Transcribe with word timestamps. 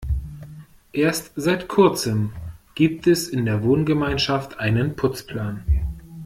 Erst 0.93 1.31
seit 1.35 1.67
Kurzem 1.67 2.31
gibt 2.73 3.05
es 3.05 3.27
in 3.29 3.45
der 3.45 3.61
Wohngemeinschaft 3.61 4.57
einen 4.57 4.95
Putzplan. 4.95 5.63